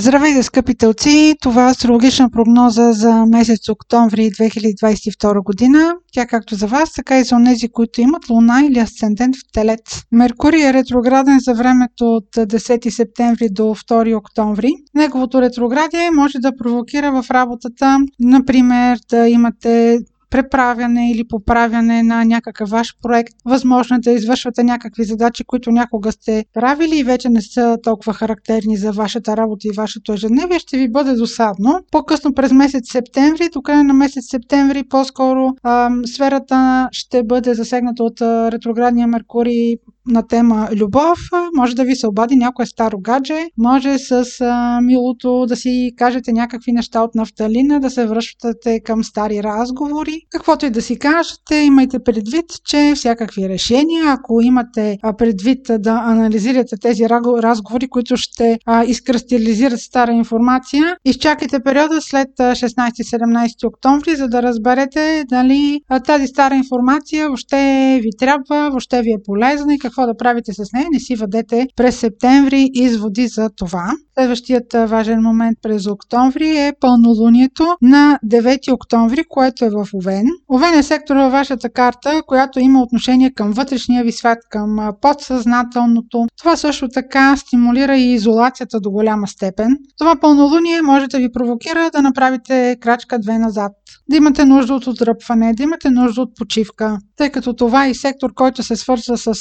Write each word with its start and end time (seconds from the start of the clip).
Здравейте, 0.00 0.42
скъпи 0.42 0.74
телци! 0.74 1.34
Това 1.40 1.66
е 1.66 1.70
астрологична 1.70 2.30
прогноза 2.30 2.92
за 2.92 3.26
месец 3.26 3.68
октомври 3.68 4.30
2022 4.30 5.44
година. 5.44 5.94
Тя 6.12 6.26
както 6.26 6.54
за 6.54 6.66
вас, 6.66 6.92
така 6.92 7.18
и 7.18 7.24
за 7.24 7.36
тези, 7.46 7.68
които 7.68 8.00
имат 8.00 8.30
луна 8.30 8.62
или 8.64 8.78
асцендент 8.78 9.36
в 9.36 9.52
телец. 9.52 10.02
Меркурий 10.12 10.62
е 10.62 10.72
ретрограден 10.72 11.38
за 11.40 11.54
времето 11.54 12.04
от 12.04 12.28
10 12.36 12.88
септември 12.88 13.48
до 13.50 13.62
2 13.62 14.16
октомври. 14.16 14.70
Неговото 14.94 15.42
ретроградие 15.42 16.10
може 16.10 16.38
да 16.38 16.56
провокира 16.56 17.22
в 17.22 17.30
работата, 17.30 17.98
например, 18.20 18.98
да 19.10 19.28
имате 19.28 19.98
преправяне 20.30 21.10
или 21.10 21.28
поправяне 21.28 22.02
на 22.02 22.24
някакъв 22.24 22.70
ваш 22.70 22.94
проект. 23.02 23.34
Възможно 23.44 23.96
е 23.96 24.00
да 24.00 24.10
извършвате 24.10 24.62
някакви 24.62 25.04
задачи, 25.04 25.44
които 25.44 25.70
някога 25.70 26.12
сте 26.12 26.44
правили 26.54 26.98
и 26.98 27.04
вече 27.04 27.28
не 27.28 27.40
са 27.40 27.78
толкова 27.82 28.14
характерни 28.14 28.76
за 28.76 28.92
вашата 28.92 29.36
работа 29.36 29.68
и 29.68 29.76
вашето 29.76 30.12
ежедневие. 30.12 30.58
Ще 30.58 30.78
ви 30.78 30.88
бъде 30.90 31.12
досадно. 31.12 31.80
По-късно 31.90 32.34
през 32.34 32.52
месец 32.52 32.90
септември, 32.90 33.48
до 33.52 33.62
края 33.62 33.84
на 33.84 33.94
месец 33.94 34.24
септември, 34.30 34.84
по-скоро 34.84 35.50
ам, 35.62 36.02
сферата 36.06 36.88
ще 36.92 37.22
бъде 37.22 37.54
засегната 37.54 38.02
от 38.02 38.20
ретроградния 38.52 39.06
Меркурий 39.06 39.76
на 40.08 40.26
тема 40.26 40.68
любов, 40.76 41.18
може 41.56 41.74
да 41.74 41.84
ви 41.84 41.96
се 41.96 42.06
обади 42.06 42.36
някое 42.36 42.66
старо 42.66 42.98
гадже, 43.00 43.46
може 43.58 43.98
с 43.98 44.24
а, 44.40 44.80
милото 44.80 45.46
да 45.46 45.56
си 45.56 45.92
кажете 45.96 46.32
някакви 46.32 46.72
неща 46.72 47.02
от 47.02 47.14
нафталина, 47.14 47.80
да 47.80 47.90
се 47.90 48.06
връщате 48.06 48.80
към 48.80 49.04
стари 49.04 49.42
разговори. 49.42 50.20
Каквото 50.30 50.66
и 50.66 50.70
да 50.70 50.82
си 50.82 50.98
кажете, 50.98 51.56
имайте 51.56 51.98
предвид, 51.98 52.44
че 52.64 52.92
всякакви 52.96 53.48
решения, 53.48 54.04
ако 54.08 54.40
имате 54.42 54.98
предвид 55.18 55.60
да 55.78 56.02
анализирате 56.04 56.76
тези 56.80 57.08
разговори, 57.08 57.88
които 57.88 58.16
ще 58.16 58.58
а, 58.66 58.84
изкристализират 58.84 59.80
стара 59.80 60.12
информация, 60.12 60.96
изчакайте 61.04 61.60
периода 61.60 62.00
след 62.00 62.28
16-17 62.38 63.66
октомври, 63.66 64.16
за 64.16 64.28
да 64.28 64.42
разберете 64.42 65.24
дали 65.30 65.80
тази 66.06 66.26
стара 66.26 66.54
информация 66.54 67.26
въобще 67.26 68.00
ви 68.02 68.10
трябва, 68.18 68.70
въобще 68.70 69.02
ви 69.02 69.10
е 69.12 69.22
полезна 69.24 69.74
и 69.74 69.78
какво 69.78 69.97
какво 69.98 70.06
да 70.06 70.16
правите 70.16 70.52
с 70.52 70.72
нея, 70.72 70.86
не 70.92 71.00
си 71.00 71.16
въдете 71.16 71.66
през 71.76 71.98
септември 71.98 72.70
изводи 72.74 73.28
за 73.28 73.50
това. 73.56 73.92
Следващият 74.18 74.72
важен 74.72 75.22
момент 75.22 75.58
през 75.62 75.86
октомври 75.86 76.48
е 76.48 76.72
пълнолунието 76.80 77.76
на 77.82 78.18
9 78.26 78.74
октомври, 78.74 79.24
което 79.28 79.64
е 79.64 79.70
в 79.70 79.88
Овен. 79.94 80.26
Овен 80.52 80.78
е 80.78 80.82
сектор 80.82 81.16
във 81.16 81.32
вашата 81.32 81.70
карта, 81.70 82.22
която 82.26 82.60
има 82.60 82.82
отношение 82.82 83.30
към 83.30 83.52
вътрешния 83.52 84.04
ви 84.04 84.12
свят, 84.12 84.38
към 84.50 84.92
подсъзнателното. 85.00 86.26
Това 86.38 86.56
също 86.56 86.88
така 86.88 87.36
стимулира 87.36 87.96
и 87.96 88.12
изолацията 88.12 88.80
до 88.80 88.90
голяма 88.90 89.28
степен. 89.28 89.76
Това 89.98 90.16
пълнолуние 90.20 90.82
може 90.82 91.06
да 91.06 91.18
ви 91.18 91.32
провокира 91.32 91.90
да 91.92 92.02
направите 92.02 92.76
крачка 92.80 93.18
две 93.18 93.38
назад, 93.38 93.72
да 94.10 94.16
имате 94.16 94.44
нужда 94.44 94.74
от 94.74 94.86
отдръпване, 94.86 95.54
да 95.54 95.62
имате 95.62 95.90
нужда 95.90 96.22
от 96.22 96.36
почивка, 96.36 96.98
тъй 97.16 97.30
като 97.30 97.52
това 97.52 97.86
е 97.86 97.94
сектор, 97.94 98.34
който 98.34 98.62
се 98.62 98.76
свързва 98.76 99.18
с 99.18 99.34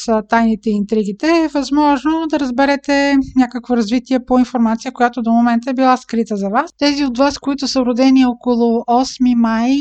тайните 0.48 0.70
и 0.70 0.74
интригите, 0.74 1.28
е 1.28 1.48
възможно 1.48 2.28
да 2.30 2.40
разберете 2.40 3.16
някакво 3.36 3.78
развитие 3.78 4.26
по 4.26 4.40
информация 4.40 4.92
която 4.92 5.22
до 5.22 5.32
момента 5.32 5.70
е 5.70 5.74
била 5.74 5.98
скрита 5.98 6.36
за 6.36 6.50
вас. 6.50 6.72
Тези 6.78 7.06
от 7.06 7.18
вас, 7.18 7.38
които 7.38 7.68
са 7.68 7.80
родени 7.80 8.26
около 8.26 8.80
8 8.80 9.36
май 9.36 9.72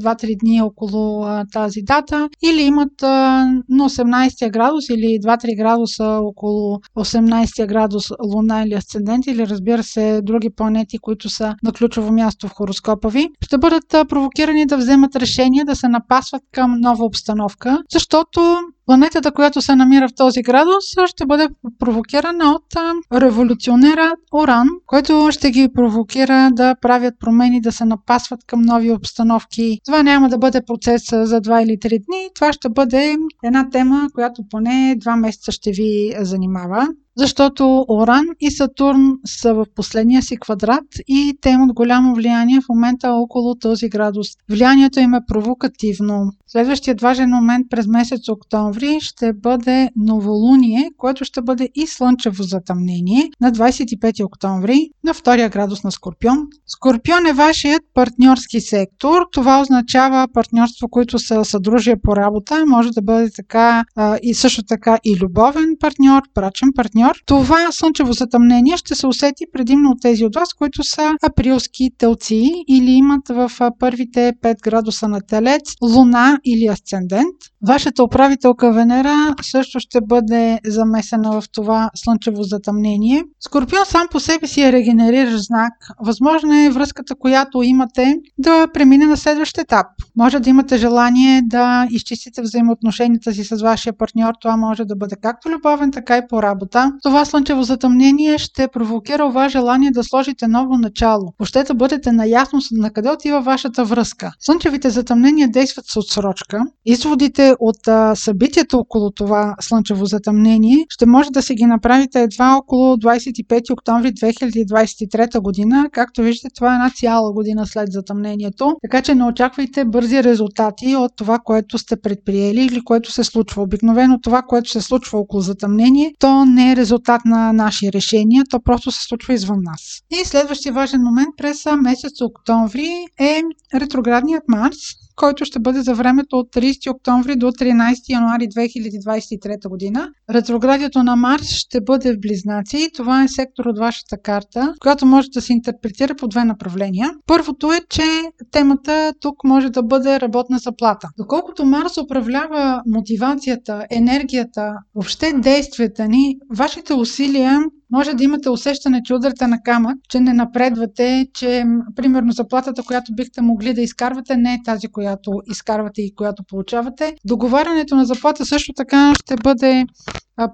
2-3 0.00 0.40
дни 0.40 0.62
около 0.62 1.26
тази 1.52 1.82
дата 1.82 2.28
или 2.44 2.62
имат 2.62 3.02
на 3.02 3.88
18 3.88 4.50
градус 4.50 4.88
или 4.88 5.18
2-3 5.20 5.56
градуса 5.56 6.18
около 6.22 6.78
18 6.98 7.66
градус 7.66 8.04
Луна 8.34 8.62
или 8.62 8.74
Асцендент 8.74 9.26
или 9.26 9.46
разбира 9.46 9.82
се 9.82 10.20
други 10.22 10.50
планети, 10.50 10.98
които 10.98 11.28
са 11.28 11.54
на 11.62 11.72
ключово 11.72 12.12
място 12.12 12.48
в 12.48 12.54
хороскопа 12.54 13.08
ви, 13.08 13.28
ще 13.44 13.58
бъдат 13.58 13.88
провокирани 14.08 14.66
да 14.66 14.76
вземат 14.76 15.16
решение 15.16 15.64
да 15.64 15.76
се 15.76 15.88
напасват 15.88 16.42
към 16.52 16.80
нова 16.80 17.04
обстановка, 17.04 17.82
защото 17.92 18.58
Планетата, 18.86 19.32
която 19.32 19.60
се 19.60 19.76
намира 19.76 20.08
в 20.08 20.14
този 20.16 20.42
градус, 20.42 20.84
ще 21.06 21.26
бъде 21.26 21.48
провокирана 21.78 22.52
от 22.52 22.66
революционера 23.12 24.12
Оран, 24.34 24.68
който 24.86 25.28
ще 25.30 25.50
ги 25.50 25.68
провокира 25.74 26.50
да 26.52 26.74
правят 26.80 27.14
промени, 27.20 27.60
да 27.60 27.72
се 27.72 27.84
напасват 27.84 28.40
към 28.46 28.62
нови 28.62 28.92
обстановки. 28.92 29.78
Това 29.84 30.02
няма 30.02 30.28
да 30.28 30.38
бъде 30.38 30.62
процес 30.66 31.02
за 31.10 31.40
2 31.40 31.64
или 31.64 31.78
3 31.78 31.88
дни, 31.88 32.28
това 32.34 32.52
ще 32.52 32.68
бъде 32.68 33.16
една 33.44 33.70
тема, 33.70 34.08
която 34.14 34.42
поне 34.50 34.96
2 34.98 35.20
месеца 35.20 35.52
ще 35.52 35.72
ви 35.72 36.14
занимава 36.20 36.88
защото 37.16 37.84
Оран 37.88 38.24
и 38.40 38.50
Сатурн 38.50 39.12
са 39.26 39.54
в 39.54 39.66
последния 39.74 40.22
си 40.22 40.36
квадрат 40.36 40.84
и 41.08 41.38
те 41.40 41.50
имат 41.50 41.72
голямо 41.72 42.14
влияние 42.14 42.60
в 42.60 42.68
момента 42.68 43.12
около 43.12 43.54
този 43.54 43.88
градус. 43.88 44.26
Влиянието 44.50 45.00
им 45.00 45.14
е 45.14 45.26
провокативно. 45.26 46.32
Следващият 46.46 47.00
важен 47.00 47.30
момент 47.30 47.66
през 47.70 47.86
месец 47.86 48.28
октомври 48.28 48.98
ще 49.00 49.32
бъде 49.32 49.90
новолуние, 49.96 50.90
което 50.96 51.24
ще 51.24 51.42
бъде 51.42 51.68
и 51.74 51.86
слънчево 51.86 52.42
затъмнение 52.42 53.30
на 53.40 53.52
25 53.52 54.24
октомври 54.24 54.88
на 55.04 55.14
втория 55.14 55.48
градус 55.48 55.84
на 55.84 55.92
Скорпион. 55.92 56.38
Скорпион 56.66 57.26
е 57.26 57.32
вашият 57.32 57.82
партньорски 57.94 58.60
сектор. 58.60 59.22
Това 59.32 59.60
означава 59.60 60.28
партньорство, 60.34 60.88
които 60.88 61.18
са 61.18 61.44
съдружие 61.44 61.96
по 62.02 62.16
работа. 62.16 62.64
Може 62.66 62.90
да 62.90 63.02
бъде 63.02 63.30
така 63.36 63.84
и 64.22 64.34
също 64.34 64.62
така 64.62 64.98
и 65.04 65.16
любовен 65.20 65.76
партньор, 65.80 66.22
брачен 66.34 66.68
партньор 66.76 67.01
партньор, 67.02 67.22
това 67.26 67.72
слънчево 67.72 68.12
затъмнение 68.12 68.76
ще 68.76 68.94
се 68.94 69.06
усети 69.06 69.44
предимно 69.52 69.90
от 69.90 69.98
тези 70.02 70.24
от 70.24 70.34
вас, 70.34 70.54
които 70.54 70.84
са 70.84 71.12
априлски 71.22 71.90
телци 71.98 72.50
или 72.68 72.90
имат 72.90 73.28
в 73.28 73.50
първите 73.78 74.32
5 74.42 74.62
градуса 74.62 75.08
на 75.08 75.20
телец 75.20 75.62
луна 75.82 76.38
или 76.44 76.66
асцендент. 76.66 77.36
Вашата 77.68 78.04
управителка 78.04 78.72
Венера 78.72 79.34
също 79.42 79.80
ще 79.80 80.00
бъде 80.00 80.58
замесена 80.66 81.40
в 81.40 81.44
това 81.52 81.90
слънчево 81.94 82.42
затъмнение. 82.42 83.22
Скорпион 83.40 83.84
сам 83.86 84.06
по 84.10 84.20
себе 84.20 84.46
си 84.46 84.62
е 84.62 84.72
регенериращ 84.72 85.44
знак. 85.46 85.72
Възможно 86.06 86.66
е 86.66 86.70
връзката, 86.70 87.14
която 87.14 87.62
имате, 87.62 88.16
да 88.38 88.66
премине 88.74 89.06
на 89.06 89.16
следващ 89.16 89.58
етап. 89.58 89.86
Може 90.16 90.40
да 90.40 90.50
имате 90.50 90.78
желание 90.78 91.42
да 91.44 91.86
изчистите 91.90 92.42
взаимоотношенията 92.42 93.32
си 93.32 93.44
с 93.44 93.62
вашия 93.62 93.92
партньор. 93.92 94.32
Това 94.40 94.56
може 94.56 94.84
да 94.84 94.96
бъде 94.96 95.16
както 95.22 95.48
любовен, 95.48 95.90
така 95.90 96.16
и 96.16 96.22
по 96.28 96.42
работа. 96.42 96.91
Това 97.02 97.24
слънчево 97.24 97.62
затъмнение 97.62 98.38
ще 98.38 98.68
провокира 98.68 99.32
това 99.32 99.48
желание 99.48 99.90
да 99.90 100.04
сложите 100.04 100.48
ново 100.48 100.78
начало. 100.78 101.32
Въобще 101.38 101.62
да 101.62 101.74
бъдете 101.74 102.12
наясно 102.12 102.60
на 102.72 102.90
къде 102.90 103.10
отива 103.10 103.40
вашата 103.40 103.84
връзка. 103.84 104.32
Слънчевите 104.40 104.90
затъмнения 104.90 105.48
действат 105.48 105.86
с 105.86 105.96
отсрочка. 105.96 106.60
Изводите 106.86 107.54
от 107.60 107.88
а, 107.88 108.14
събитието 108.14 108.78
около 108.78 109.10
това 109.10 109.54
слънчево 109.60 110.06
затъмнение 110.06 110.86
ще 110.88 111.06
може 111.06 111.30
да 111.30 111.42
си 111.42 111.54
ги 111.54 111.66
направите 111.66 112.22
едва 112.22 112.56
около 112.56 112.96
25 112.96 113.72
октомври 113.72 114.12
2023 114.12 115.40
година. 115.40 115.88
Както 115.92 116.22
виждате, 116.22 116.54
това 116.54 116.72
е 116.72 116.74
една 116.74 116.90
цяла 116.90 117.32
година 117.32 117.66
след 117.66 117.92
затъмнението. 117.92 118.76
Така 118.82 119.02
че 119.02 119.14
не 119.14 119.24
очаквайте 119.24 119.84
бързи 119.84 120.24
резултати 120.24 120.96
от 120.96 121.12
това, 121.16 121.38
което 121.38 121.78
сте 121.78 121.96
предприели 121.96 122.64
или 122.64 122.84
което 122.84 123.12
се 123.12 123.24
случва. 123.24 123.62
Обикновено 123.62 124.20
това, 124.22 124.42
което 124.42 124.70
се 124.70 124.80
случва 124.80 125.18
около 125.18 125.40
затъмнение, 125.40 126.12
то 126.18 126.44
не 126.44 126.72
е 126.72 126.76
резултат 126.82 127.20
на 127.24 127.52
наши 127.52 127.92
решения, 127.92 128.44
то 128.50 128.60
просто 128.60 128.92
се 128.92 129.02
случва 129.02 129.34
извън 129.34 129.62
нас. 129.62 129.82
И 130.10 130.24
следващия 130.24 130.72
важен 130.72 131.02
момент 131.02 131.36
през 131.36 131.66
месец 131.82 132.20
октомври 132.20 132.90
е 133.20 133.42
ретроградният 133.74 134.44
Марс, 134.48 134.78
който 135.16 135.44
ще 135.44 135.60
бъде 135.60 135.82
за 135.82 135.94
времето 135.94 136.36
от 136.38 136.48
30 136.52 136.90
октомври 136.90 137.36
до 137.36 137.46
13 137.46 138.08
януари 138.08 138.48
2023 138.48 139.68
година. 139.68 140.08
Ретроградието 140.30 141.02
на 141.02 141.16
Марс 141.16 141.46
ще 141.46 141.80
бъде 141.80 142.12
в 142.12 142.20
Близнаци. 142.20 142.88
Това 142.94 143.24
е 143.24 143.28
сектор 143.28 143.64
от 143.64 143.78
вашата 143.78 144.18
карта, 144.18 144.74
която 144.80 145.06
може 145.06 145.28
да 145.30 145.40
се 145.40 145.52
интерпретира 145.52 146.14
по 146.14 146.28
две 146.28 146.44
направления. 146.44 147.10
Първото 147.26 147.72
е, 147.72 147.80
че 147.90 148.02
темата 148.50 149.12
тук 149.20 149.44
може 149.44 149.70
да 149.70 149.82
бъде 149.82 150.20
работна 150.20 150.58
заплата. 150.58 151.08
Доколкото 151.18 151.64
Марс 151.64 151.96
управлява 151.96 152.82
мотивацията, 152.86 153.86
енергията, 153.90 154.74
въобще 154.94 155.32
действията 155.32 156.08
ни, 156.08 156.36
вашите 156.56 156.94
усилия 156.94 157.60
може 157.92 158.14
да 158.14 158.24
имате 158.24 158.50
усещане, 158.50 159.02
че 159.04 159.14
ударите 159.14 159.46
на 159.46 159.62
камък, 159.62 159.96
че 160.08 160.20
не 160.20 160.32
напредвате, 160.32 161.26
че 161.34 161.64
примерно 161.96 162.32
заплатата, 162.32 162.82
която 162.82 163.14
бихте 163.14 163.42
могли 163.42 163.74
да 163.74 163.80
изкарвате, 163.80 164.36
не 164.36 164.54
е 164.54 164.62
тази, 164.64 164.88
която 164.88 165.32
изкарвате 165.46 166.02
и 166.02 166.14
която 166.14 166.44
получавате. 166.44 167.14
Договарянето 167.24 167.96
на 167.96 168.04
заплата 168.04 168.46
също 168.46 168.72
така 168.72 169.14
ще 169.14 169.34
бъде 169.36 169.84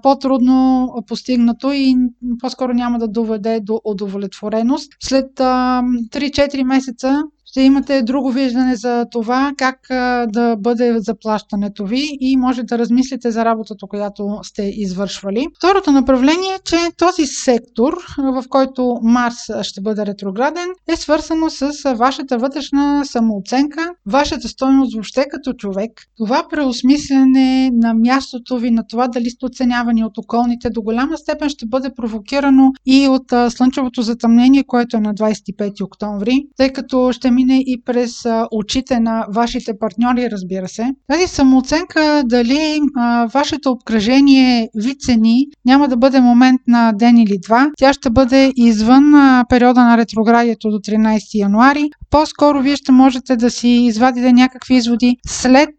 по-трудно 0.03 0.89
постигнато 1.07 1.71
и 1.73 1.95
по-скоро 2.39 2.73
няма 2.73 2.99
да 2.99 3.07
доведе 3.07 3.59
до 3.59 3.81
удовлетвореност. 3.83 4.93
След 5.03 5.31
3-4 5.37 6.63
месеца 6.63 7.21
ще 7.49 7.61
имате 7.61 8.01
друго 8.01 8.31
виждане 8.31 8.75
за 8.75 9.05
това 9.11 9.53
как 9.57 9.79
да 10.27 10.55
бъде 10.59 10.99
заплащането 10.99 11.85
ви 11.85 12.17
и 12.21 12.37
може 12.37 12.63
да 12.63 12.77
размислите 12.77 13.31
за 13.31 13.45
работата, 13.45 13.87
която 13.87 14.39
сте 14.43 14.63
извършвали. 14.63 15.47
Второто 15.57 15.91
направление 15.91 16.53
е, 16.55 16.63
че 16.63 16.77
този 16.97 17.25
сектор, 17.25 17.97
в 18.17 18.43
който 18.49 18.99
Марс 19.03 19.35
ще 19.61 19.81
бъде 19.81 20.05
ретрограден, 20.05 20.67
е 20.87 20.95
свързано 20.95 21.49
с 21.49 21.95
вашата 21.95 22.37
вътрешна 22.37 23.05
самооценка, 23.05 23.89
вашата 24.05 24.47
стойност 24.47 24.93
въобще 24.93 25.25
като 25.31 25.53
човек. 25.53 25.91
Това 26.17 26.43
преосмислене 26.49 27.71
на 27.73 27.93
мястото 27.93 28.57
ви, 28.57 28.71
на 28.71 28.87
това 28.87 29.07
дали 29.07 29.29
сте 29.29 29.45
оценявани 29.45 30.03
от 30.03 30.17
околните, 30.17 30.69
до 30.69 30.81
голяма 30.81 31.17
степен 31.17 31.49
ще 31.49 31.65
бъде 31.65 31.89
провокирано 31.95 32.71
и 32.85 33.07
от 33.07 33.51
слънчевото 33.51 34.01
затъмнение, 34.01 34.63
което 34.63 34.97
е 34.97 34.99
на 34.99 35.13
25 35.13 35.83
октомври, 35.83 36.45
тъй 36.57 36.73
като 36.73 37.11
ще 37.11 37.31
мине 37.39 37.63
и 37.65 37.81
през 37.85 38.11
очите 38.51 38.99
на 38.99 39.25
вашите 39.35 39.71
партньори, 39.79 40.29
разбира 40.31 40.67
се. 40.67 40.85
Тази 41.11 41.27
самооценка, 41.27 42.23
дали 42.25 42.79
а, 42.97 43.27
вашето 43.33 43.71
обкръжение 43.71 44.69
ви 44.75 44.97
цени, 44.97 45.45
няма 45.65 45.87
да 45.87 45.97
бъде 45.97 46.21
момент 46.21 46.61
на 46.67 46.91
ден 46.91 47.17
или 47.17 47.37
два. 47.43 47.69
Тя 47.77 47.93
ще 47.93 48.09
бъде 48.09 48.51
извън 48.55 49.15
а, 49.15 49.45
периода 49.49 49.83
на 49.83 49.97
ретроградието 49.97 50.69
до 50.69 50.77
13 50.77 51.21
януари. 51.33 51.89
По-скоро 52.09 52.61
вие 52.61 52.75
ще 52.75 52.91
можете 52.91 53.35
да 53.35 53.51
си 53.51 53.67
извадите 53.67 54.33
някакви 54.33 54.75
изводи 54.75 55.17
след 55.27 55.69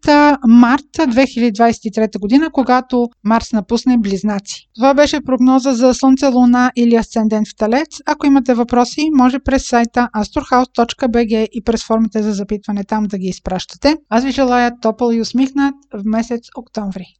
март 0.47 0.83
2023 0.97 2.19
година, 2.19 2.49
когато 2.51 3.07
Марс 3.23 3.53
напусне 3.53 3.97
Близнаци. 3.97 4.67
Това 4.75 4.93
беше 4.93 5.21
прогноза 5.21 5.73
за 5.73 5.93
Слънце, 5.93 6.27
Луна 6.27 6.71
или 6.75 6.95
Асцендент 6.95 7.47
в 7.47 7.55
Талец. 7.57 7.97
Ако 8.05 8.25
имате 8.25 8.53
въпроси, 8.53 9.09
може 9.17 9.39
през 9.39 9.67
сайта 9.67 10.09
astrohouse.bg 10.15 11.47
и 11.51 11.63
през 11.63 11.85
формите 11.85 12.23
за 12.23 12.33
запитване 12.33 12.83
там 12.83 13.03
да 13.03 13.17
ги 13.17 13.27
изпращате. 13.27 13.97
Аз 14.09 14.23
ви 14.23 14.31
желая 14.31 14.79
топъл 14.81 15.11
и 15.11 15.21
усмихнат 15.21 15.75
в 15.93 16.01
месец 16.05 16.41
октомври. 16.57 17.05